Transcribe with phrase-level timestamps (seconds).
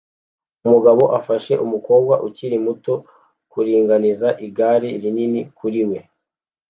[0.65, 2.93] Umugabo afasha umukobwa ukiri muto
[3.51, 5.99] kuringaniza igare rinini kuri we